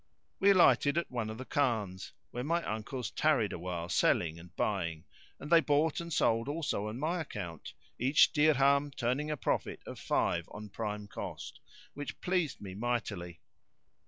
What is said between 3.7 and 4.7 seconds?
selling and